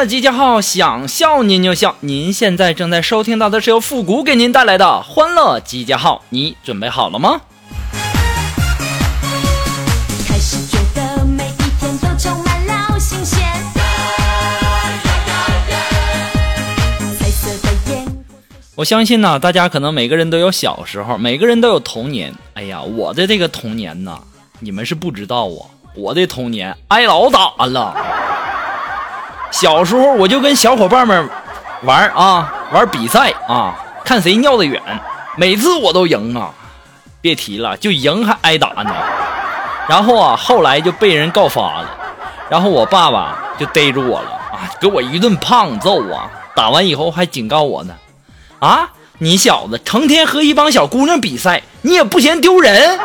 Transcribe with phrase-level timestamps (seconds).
[0.00, 1.94] 欢乐集结号，想笑您就笑。
[2.00, 7.42] 您现在正在收听到的是由复古给您带来的欢乐集结号，你准备好了吗？
[18.76, 22.34] 我相信呢，大家可能每个人都有小时候，每个人都有童年。
[22.54, 24.18] 哎呀，我的这个童年呢，
[24.60, 27.94] 你们是不知道啊，我的童年挨老打了。
[29.50, 31.28] 小时候我就跟小伙伴们
[31.82, 34.80] 玩啊，玩比赛啊，看谁尿得远，
[35.36, 36.50] 每次我都赢啊。
[37.20, 38.94] 别提了，就赢还挨打呢。
[39.88, 41.90] 然后啊，后来就被人告发了，
[42.48, 46.30] 然后我爸爸就逮住我了啊，给我一顿胖揍啊。
[46.54, 47.94] 打完以后还警告我呢，
[48.60, 52.98] 啊，你小子成天和一帮小姑娘比赛，你也不嫌丢人？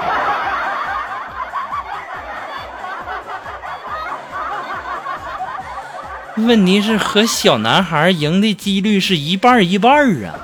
[6.45, 10.35] 问题是和小男孩赢的几率是一半一半啊，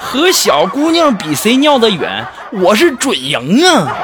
[0.00, 3.96] 和小姑娘比谁尿得远，我是准赢啊。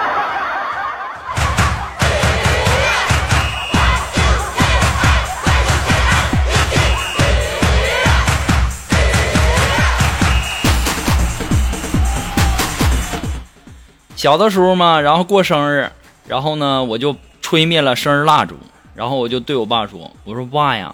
[14.15, 15.91] 小的时候嘛，然后过生日，
[16.29, 18.57] 然后呢，我就吹灭了生日蜡烛，
[18.99, 20.93] 然后我就对我爸说：“我说爸呀，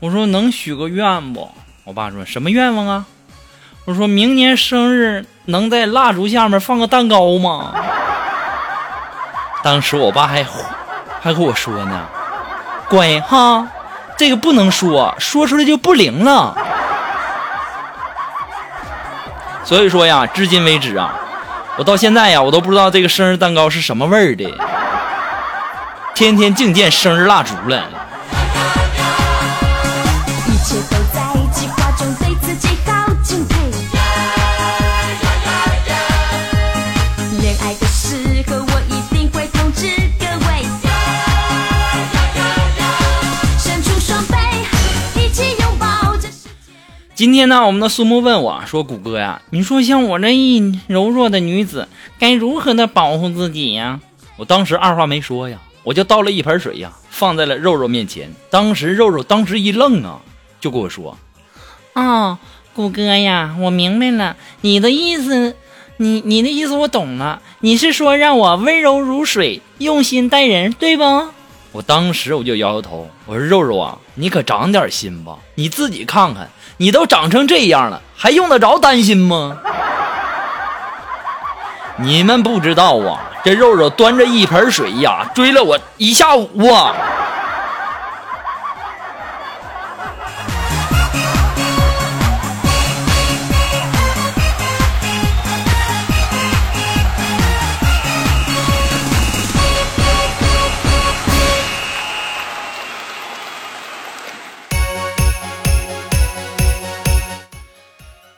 [0.00, 1.48] 我说能许个愿不？”
[1.86, 3.06] 我爸说什么愿望啊？
[3.84, 7.72] 我说明年生日能在蜡烛下面放个蛋糕吗？
[9.62, 10.44] 当时我爸还
[11.20, 12.08] 还跟我说呢
[12.90, 13.68] ：“乖哈，
[14.16, 16.56] 这个不能说，说出来就不灵了。”
[19.62, 21.14] 所以说呀，至今为止啊。
[21.76, 24.44] 我到现在呀，我都不知道这个生日蛋糕是什么味儿的，
[26.18, 27.88] 天天净见生日蜡烛了。
[30.48, 33.54] 一切都在计划中，对自己好敬佩。
[37.40, 38.16] 恋爱的时
[38.50, 39.86] 候，我一定会通知
[40.18, 40.62] 各位。
[40.82, 40.90] 呀
[42.02, 42.42] 呀呀
[42.80, 42.84] 呀
[43.56, 44.34] 伸出双臂，
[45.24, 46.72] 一起拥抱这世界。
[47.14, 51.86] 今天呢，我们的苏木问我说：“谷歌呀，你说像我这一柔弱的女子，
[52.18, 54.00] 该如何的保护自己呀？”
[54.36, 58.30] 我当时二话没说呀，我就倒了一盆水呀，放在了肉肉面前。
[58.50, 60.20] 当时肉肉当时一愣啊，
[60.60, 61.16] 就跟我说
[61.96, 62.36] ：“哦，
[62.74, 65.56] 谷哥呀，我明白了，你的意思，
[65.96, 71.02] 你你的意思我懂了，你是说让我温柔如水，用心待人，对不？”
[71.72, 76.50] 我当时我就摇摇头，我说：“肉肉啊，你可长点心吧，你自己看看。”
[76.80, 79.58] 你都长成这样了，还用得着担心吗？
[82.00, 86.94] 你们不知道啊，这肉肉端着一盆水呀，追了我一下午啊。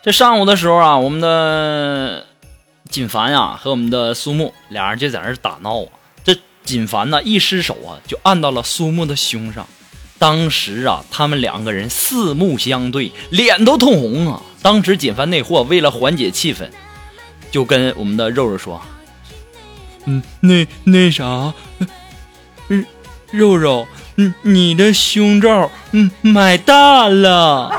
[0.02, 2.24] 这上午的时候啊，我们的
[2.90, 5.88] 锦凡呀和我们的苏木俩人就在那儿打闹啊。
[6.24, 9.66] 这锦凡呢一失手啊，就按到了苏木的胸上。
[10.18, 14.42] 当时啊，他们两个人四目相对，脸都通红啊。
[14.60, 16.68] 当时锦凡那货为了缓解气氛，
[17.50, 18.82] 就跟我们的肉肉说
[20.04, 21.54] ：“嗯，那那啥，
[22.68, 22.84] 嗯，
[23.30, 23.86] 肉肉，
[24.16, 27.72] 嗯，你的胸罩嗯买大了。”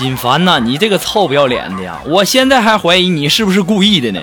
[0.00, 2.00] 锦凡呐，你这个臭不要脸的呀！
[2.06, 4.20] 我现在还怀疑你是不是故意的呢。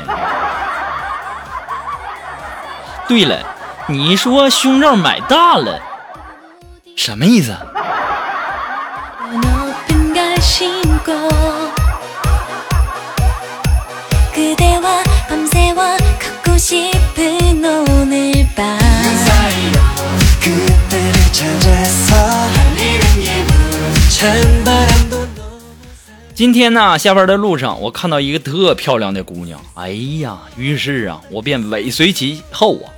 [3.08, 3.38] 对了，
[3.86, 5.80] 你说胸罩买大了，
[6.96, 7.56] 什么意思？
[26.38, 29.90] 今天呢，下班的路上，我看到一个特漂亮的姑娘，哎
[30.22, 32.94] 呀，于是啊，我便尾随其后啊。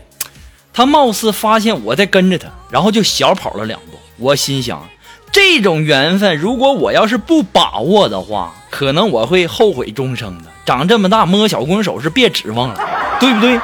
[0.74, 3.98] 她貌似发现我在跟着她，然后就小跑了两步。
[4.18, 4.86] 我心想，
[5.32, 10.52] 这种缘分，如果我要是不把握的话，可能我会后悔终生的。
[10.66, 12.90] 长这么大摸小姑娘手是别指望了，
[13.22, 13.58] 对不对？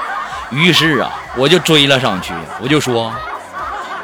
[0.51, 2.31] 于是啊，我就追了上去，
[2.61, 3.13] 我就说：“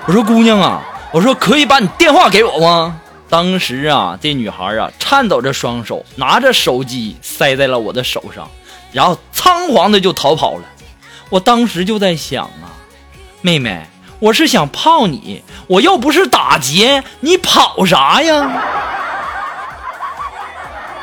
[0.06, 0.84] 我说姑娘啊，
[1.14, 3.00] 我说可以把你电话给我吗？”
[3.32, 8.52] 当时啊，这女孩啊，颤抖着双手，拿着手机塞在了我的手上，
[8.92, 10.64] 然后仓皇的就逃跑了。
[11.30, 12.76] 我当时就在想啊，
[13.40, 13.88] 妹妹，
[14.20, 18.52] 我是想泡你，我又不是打劫，你跑啥呀？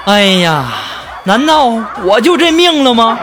[0.04, 0.70] 哎呀，
[1.24, 1.64] 难道
[2.04, 3.18] 我就这命了吗？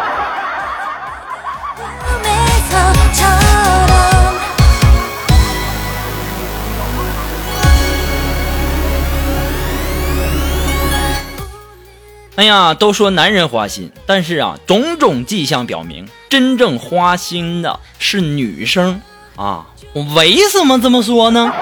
[12.36, 19.02] 哎呀，都说男人花心，但是啊，种种迹象表明，真正花心的是女生
[19.38, 19.68] 啊。
[19.94, 21.54] 我为什么这么说呢？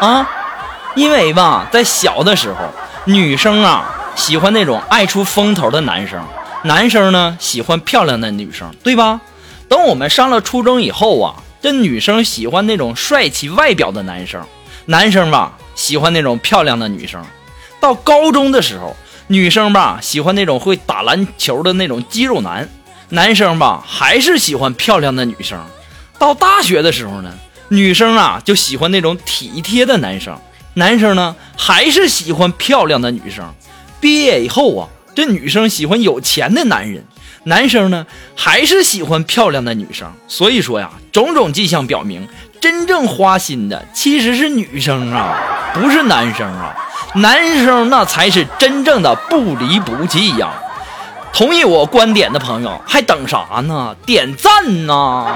[0.00, 0.26] 啊，
[0.94, 2.60] 因为吧，在小的时候，
[3.04, 3.84] 女生啊
[4.16, 6.24] 喜欢那种爱出风头的男生，
[6.64, 9.20] 男生呢喜欢漂亮的女生，对吧？
[9.68, 14.42] 等我们上了初中以后啊，这女生喜欢那种帅气外表的男生，
[14.86, 17.22] 男生吧喜欢那种漂亮的女生。
[17.78, 18.96] 到高中的时候，
[19.32, 22.68] 女生吧喜欢那种会打篮球的那种肌肉男，
[23.08, 25.58] 男生吧还是喜欢漂亮的女生。
[26.18, 27.32] 到大学的时候呢，
[27.70, 30.38] 女生啊就喜欢那种体贴的男生，
[30.74, 33.50] 男生呢还是喜欢漂亮的女生。
[34.02, 37.06] 毕业以后啊，这女生喜欢有钱的男人，
[37.44, 38.06] 男生呢
[38.36, 40.12] 还是喜欢漂亮的女生。
[40.28, 42.28] 所以说呀，种种迹象表明，
[42.60, 46.76] 真正花心的其实是女生啊，不是男生啊。
[47.14, 50.50] 男生那才是真正的不离不弃呀！
[51.32, 53.94] 同意我观点的朋友还等啥呢？
[54.04, 55.34] 点赞呐！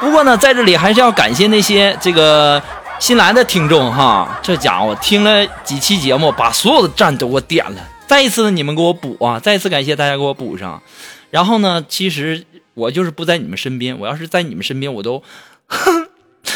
[0.00, 2.60] 不过呢，在这里还是要感谢那些这个
[2.98, 7.80] 新来的听众哈，这家伙听了几期节目，把所有的赞都给我点了。
[8.06, 9.38] 再一次你们给我补啊！
[9.38, 10.82] 再一次感谢大家给我补上。
[11.30, 12.44] 然后呢，其实
[12.74, 15.22] 我就是不在你们身边，我要是在你们身边，我都
[15.66, 16.08] 哼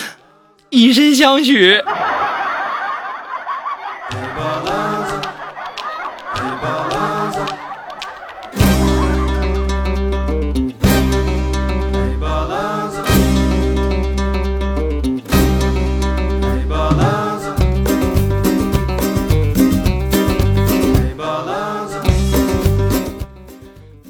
[0.70, 1.82] 以身相许。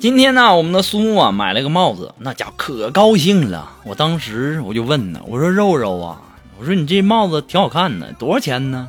[0.06, 3.72] 今天呢，我们的苏木啊买了个帽子，那家伙可高兴了。
[3.82, 6.20] 我当时我就问呢，我说肉肉啊，
[6.60, 8.88] 我说你这帽子挺好看的，多少钱呢？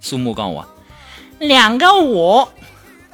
[0.00, 0.66] 苏木告诉我，
[1.38, 2.48] 两个五。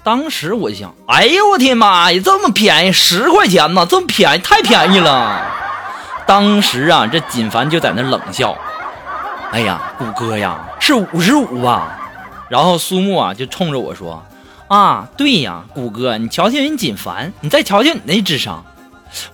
[0.04, 5.42] 当时我就想，哎呦我天妈呀，这么便宜，十块钱呢，这么便宜，太便宜了。
[6.28, 8.56] 当时啊，这锦凡就在那冷笑，
[9.50, 11.98] 哎呀，谷哥呀，是五十五吧？
[12.48, 14.24] 然后苏木啊就冲着我说。
[14.70, 18.64] 啊，对呀，谷哥，你瞧瞧人锦凡，你再瞧瞧你那智商，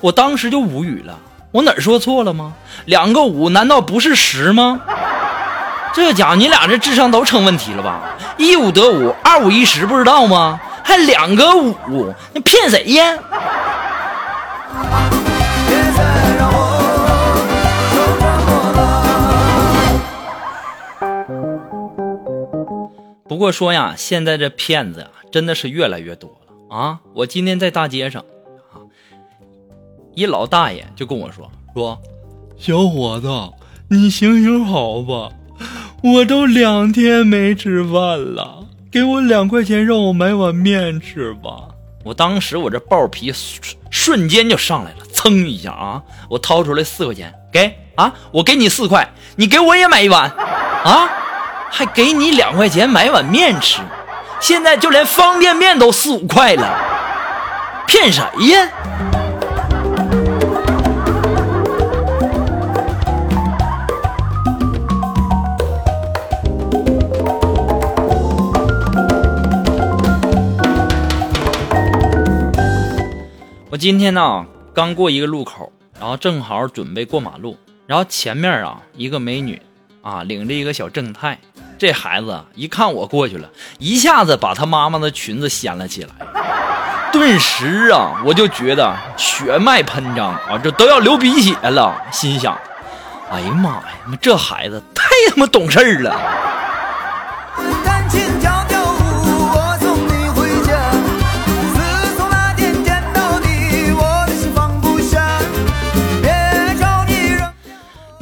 [0.00, 1.18] 我当时就无语了。
[1.52, 2.54] 我哪儿说错了吗？
[2.86, 4.80] 两个五难道不是十吗？
[5.92, 8.16] 这家伙你俩这智商都成问题了吧？
[8.38, 10.58] 一五得五，二五一十，不知道吗？
[10.82, 13.18] 还两个五，你骗谁呀？
[23.28, 26.98] 不过说呀，现在这骗子呀，真的是越来越多了啊！
[27.12, 28.24] 我今天在大街上，
[28.72, 28.80] 啊，
[30.14, 31.98] 一老大爷就跟我说说，
[32.56, 33.28] 小伙子，
[33.90, 35.30] 你行行好吧，
[36.02, 41.68] 我都两天没吃饭了，给我两块钱让我买碗面吃吧。
[42.02, 51.10] 我当时我这暴皮瞬瞬间就上来了，噌一下啊，我掏出来四块钱，给啊，我给你四块，你给我也买一碗啊。
[51.68, 53.82] 还给你两块钱买碗面吃，
[54.38, 56.78] 现在就连方便面都四五块了，
[57.86, 58.68] 骗谁呀？
[73.70, 79.60] 我今天呢刚过一个路口，然后正好准备过马路，然后前面啊一个美女。
[80.02, 81.36] 啊，领着一个小正太，
[81.78, 86.10] 这孩子一看我过去了，一下子把他妈妈的裙子掀了起来，
[87.12, 91.94] 顿时啊，我就觉得血脉喷张啊，这都要流鼻血了。
[92.10, 92.58] 心想，
[93.30, 93.84] 哎呀妈呀，
[94.20, 96.16] 这孩子太他妈懂事儿了。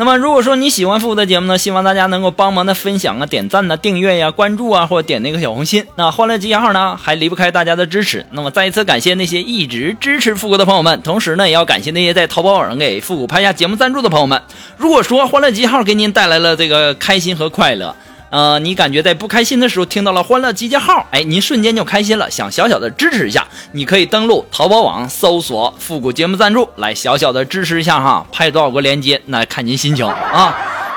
[0.04, 5.82] 那么，如果说你喜欢复古的节目呢，希望大家能够帮忙的分享啊、点赞呐、订阅呀、关注啊，或者点那个小红心。
[5.96, 8.26] 那欢乐集结号呢，还离不开大家的支持。
[8.32, 14.42] 那么，再一次感谢那些一直支持复古的朋友们，同时呢，也要感谢那些在淘宝网上给复古拍下节目赞助的朋友们。
[14.76, 17.96] 如果说欢乐集结号给您带来了这个开心和快乐。
[18.34, 30.52] 呃，你感觉在不开心的时候听到了欢乐集结号，哎，您瞬间就开心了，想小小的支持一下，你可以登录淘宝网搜索“复古节目赞助”来小小的支持一下哈，拍多少个链接那看您心情啊。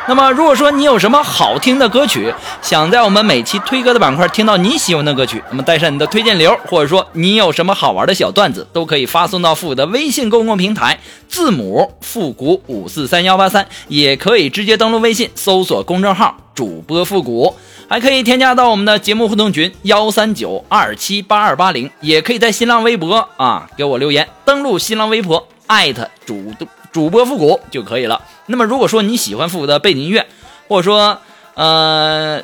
[0.07, 10.97] 那么如果说你有什么好听的歌曲，想在我们每期推歌的板块听到你喜欢的歌曲，那么带上你的推荐流，或者说你有什么好玩的小段子，都可以发送到复古的微信公共平台，
[11.29, 16.35] 字母复古五四三幺八三，也可以直接登录微信搜索公众号。
[16.57, 17.55] 主播复古，
[17.87, 26.51] 还可以添加到我们的节目互动群幺三九二七八二八零，也可以在新浪微博啊给我留言，登录新浪微博艾特主
[26.91, 28.23] 主播复古就可以了。
[28.47, 30.25] 那么如果说你喜欢复古的背景音乐，
[30.67, 31.19] 或者说
[31.53, 32.41] 呃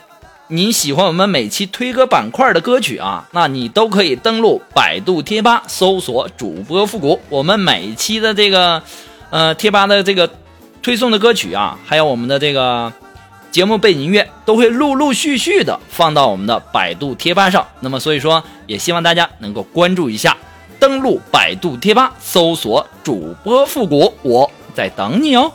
[0.50, 8.84] 你喜欢我们每期推歌板块的歌曲啊，那你都可以登录百度贴吧搜索主播复古，我们每期的这个
[9.32, 10.30] 呃贴吧的这个
[10.84, 12.94] 推送的歌曲啊，还有我们的这个。
[13.54, 20.36] 节目背景音乐都会陆陆续续的放到我们的百度贴吧上，那么所以说也希望大家能够关注一下，
[20.80, 25.52] 登录百度贴吧搜索主播复古，我在等你哦。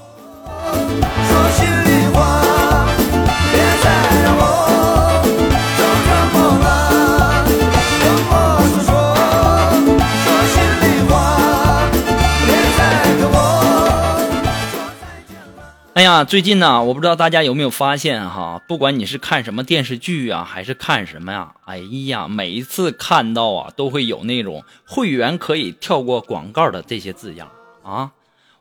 [15.98, 27.50] 哎呀，最近呢，我不知道大家有没有发现哈，不管你是看什么电视剧啊，还是看什么呀，哎呀，每一次看到啊，都会有那种会员可以跳过广告的这些字样
[27.82, 28.12] 啊，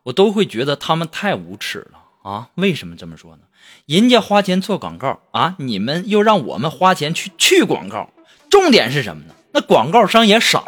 [0.02, 2.00] 我都会觉得他们太无耻了
[2.32, 2.48] 啊！
[2.56, 3.42] 为什么这么说呢？
[3.86, 8.10] 人家花钱做广告啊，你们又让我们花钱去去广告，
[8.50, 9.36] 重点是什么呢？
[9.52, 10.66] 那广告商也少，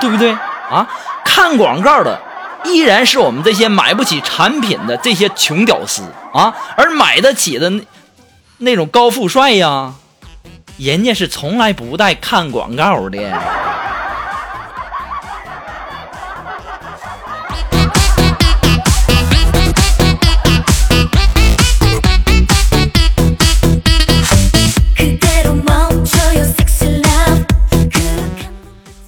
[0.00, 0.90] 对不对啊？
[1.24, 2.20] 看广告的。
[2.64, 6.02] 依然是我们这些买不起产品的这些穷屌丝
[6.32, 7.82] 啊，而买得起的那
[8.58, 9.94] 那种高富帅呀，
[10.78, 13.18] 人家是从来不带看广告的。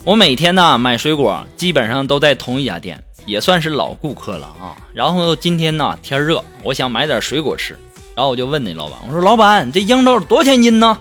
[0.06, 3.02] 我每天呢买水果，基本上都在同一家店。
[3.26, 4.76] 也算是老顾客了啊。
[4.93, 7.78] 然后今天呢天热，我想买点水果吃，
[8.14, 10.99] 然后我就问那老板，我说老板这樱桃多少钱一斤呢？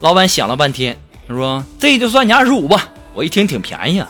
[0.00, 2.88] 老板想了半天，他说这就算你二十五吧。
[3.14, 4.08] 我一听挺便宜啊。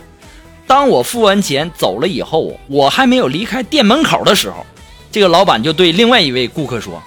[0.67, 4.65] 当我付完钱走了以后，我还没有离开店门口的时候，
[5.11, 7.03] 这个老板就对另外一位顾客说：“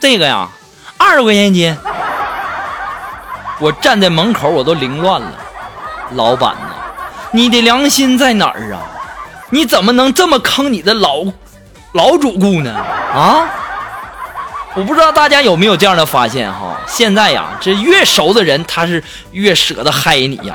[0.00, 0.50] 这个呀，
[0.98, 1.76] 二十块钱一斤。”
[3.58, 5.32] 我站在门口我都凌乱了。
[6.12, 6.74] 老板呐，
[7.32, 8.84] 你的良心在哪儿啊？
[9.50, 11.24] 你怎么能这么坑你的老
[11.92, 12.74] 老主顾呢？
[12.74, 13.48] 啊！
[14.74, 16.78] 我不知道大家有没有这样的发现哈？
[16.86, 20.54] 现在呀，这越熟的人他是越舍得嗨你呀。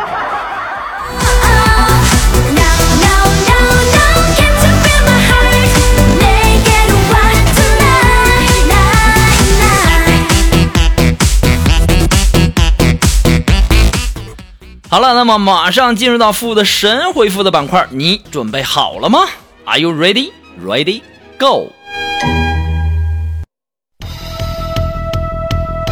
[14.91, 19.19] 好了，那么马上进入到复的神回复的板块，你准备好了吗
[19.63, 20.33] ？Are you ready?
[20.61, 21.01] Ready?
[21.39, 21.71] Go!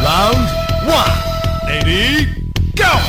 [0.04, 0.36] Round
[0.86, 1.16] one,
[1.66, 2.28] ready,
[2.76, 3.00] go.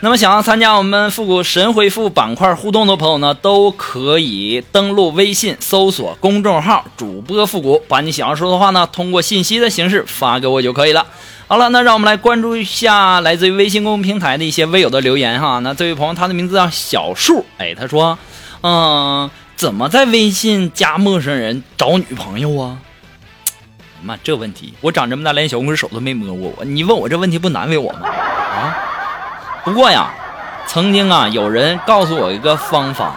[0.00, 11.04] 那么想要参加我们复古神回复板块互动的朋友呢，都可以登录微信搜索公众号“主播复古”，把你想要说的话呢，通过信息的形式发给我就可以了。
[11.50, 15.58] 好了，那让我们来关注一下来自于微信公众平台的一些微友的留言哈。
[15.60, 18.18] 那这位朋友他的名字叫小树，哎，他说，
[18.60, 22.76] 嗯，怎么在微信加陌生人找女朋友啊？
[24.02, 28.10] 妈，这问题我长这么大连小拇指手都没摸过，我你问我这问题不难为我吗？
[28.10, 28.76] 啊？
[29.64, 30.12] 不过呀，
[30.66, 33.16] 曾经啊有人告诉我一个方法，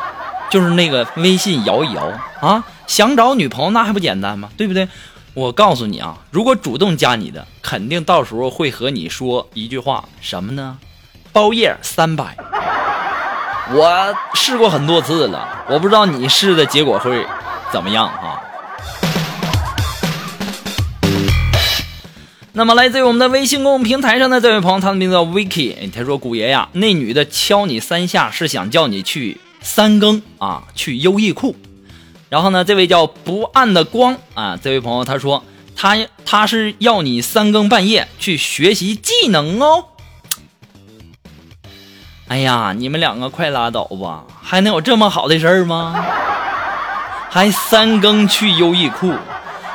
[0.49, 2.09] 就是那个微信摇一摇
[2.39, 4.47] 啊，想找女朋友那还不简单吗？
[4.55, 4.87] 对不对？
[5.33, 10.77] 我告诉你啊，如果主动加你的，肯定到时候会和你说一句话，什么呢？
[11.31, 12.35] 包夜三百。
[13.73, 17.25] 我试过很多次了，我不知道你试的结果会
[17.71, 18.43] 怎么样啊？
[22.51, 31.55] 那么来自于我们的微信公众平台上的这位朋友，他的名字叫 Vicky，他说：“古爷呀，那女的敲你三下是想叫你去三更啊，去优衣库。”
[32.31, 35.43] 然后呢，这位叫不暗的光啊，这位朋友他说
[35.75, 39.83] 他他是要你三更半夜去学习技能哦。
[42.29, 46.05] 哎呀，你们两个快拉倒吧，还能有这么好的事儿吗？
[47.29, 49.13] 还三更去优衣库，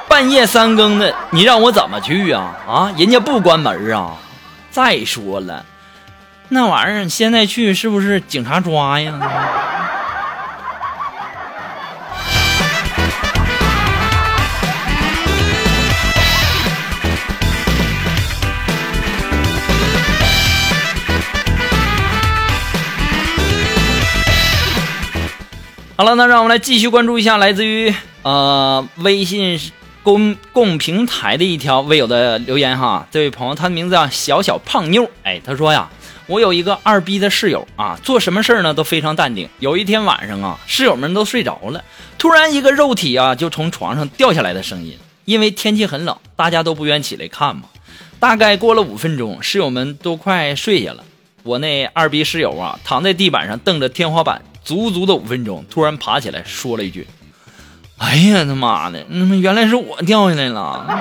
[0.09, 2.57] 半夜三更的，你让我怎么去啊？
[2.67, 4.17] 啊，人家不关门啊。
[4.71, 5.63] 再说了，
[6.49, 9.21] 那玩意儿现在去是不是警察抓呀？
[25.99, 29.59] 好了，那让我们来继续关注一下来自于呃微信
[30.03, 33.07] 公共平台的一条微友的留言哈。
[33.11, 35.89] 这位朋友，他的名字叫小小胖妞，哎，他说呀，
[36.27, 39.49] 我有一个二逼的室友啊，做什么事儿呢都非常淡定。
[39.59, 41.83] 有一天晚上啊，室友们都睡着了，
[42.19, 44.99] 突然一个肉体啊就从床上掉下来的声音。
[45.25, 47.63] 因为天气很冷，大家都不愿起来看嘛。
[48.21, 51.03] 大概过了五分钟，室友们都快睡下了。
[51.43, 57.07] 我那二逼室友啊，躺在地板上瞪着天花板，足足的五分钟，突然爬起来说了一句
[57.99, 60.85] ：“哎呀，他妈的，他妈原来是我掉下来了。”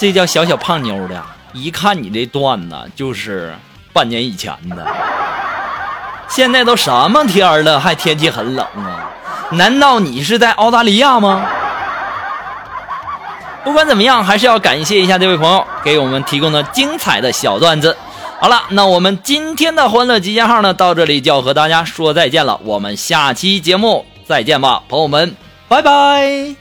[0.00, 3.54] 这叫小小胖妞的，一看你这段子就是
[3.92, 4.86] 半年以前的。
[6.30, 9.10] 现在都什么天了，还天气很冷啊？
[9.50, 11.44] 难道你是在澳大利亚吗？
[13.68, 17.94] 不管怎么样，还是要感谢一下这位朋友给我们提供的精彩的小段子。
[18.40, 22.58] 好了，那我们今天的欢乐集结号呢，到这里就要和大家说再见了。
[22.64, 25.36] 我们下期节目再见吧，朋友们，
[25.68, 26.56] 拜拜。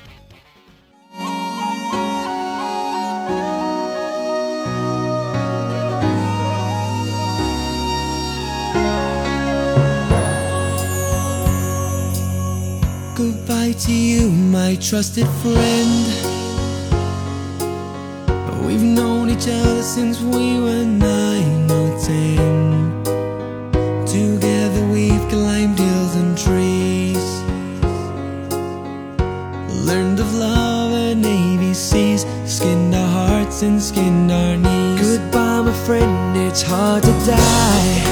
[13.15, 16.26] Goodbye to you, my trusted friend.
[19.37, 23.03] Each other since we were nine or ten.
[24.05, 27.27] Together we've climbed hills and trees.
[29.85, 32.25] Learned of love and ABCs.
[32.47, 35.01] Skinned our hearts and skinned our knees.
[35.01, 38.03] Goodbye, my friend, it's hard to die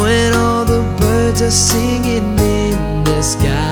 [0.00, 3.71] when all the birds are singing in the sky.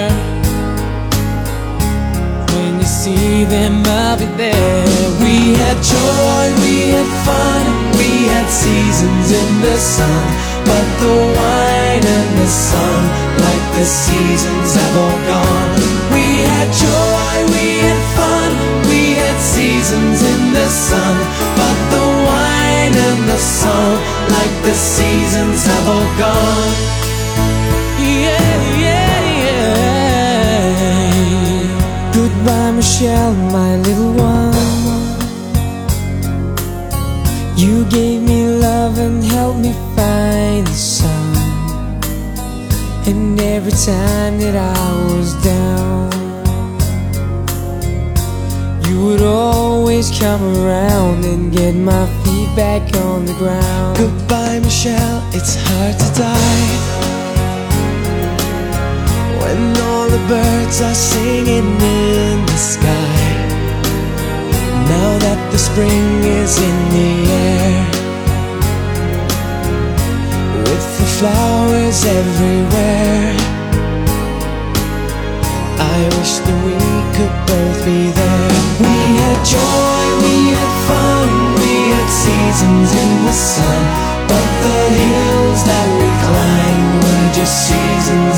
[3.45, 4.83] Them, I'll be there.
[5.23, 7.63] We had joy, we had fun,
[7.97, 10.23] we had seasons in the sun.
[10.65, 13.01] But the wine and the sun,
[13.39, 15.71] like the seasons, have all gone.
[16.13, 18.49] We had joy, we had fun,
[18.89, 21.15] we had seasons in the sun.
[21.55, 23.91] But the wine and the sun,
[24.35, 26.90] like the seasons, have all gone.
[33.01, 34.53] Michelle, my little one.
[37.57, 41.35] You gave me love and helped me find the sun.
[43.07, 46.11] And every time that I was down,
[48.87, 53.97] you would always come around and get my feet back on the ground.
[53.97, 57.10] Goodbye, Michelle, it's hard to die.
[59.41, 63.21] When all the birds are singing in the sky.
[64.93, 66.07] Now that the spring
[66.41, 67.11] is in the
[67.49, 67.81] air.
[70.67, 73.33] With the flowers everywhere.
[75.81, 76.77] I wish that we
[77.17, 78.53] could both be there.
[78.85, 83.81] We had joy, we had fun, we had seasons in the sun.
[84.29, 88.37] But the hills that we climbed were just seasons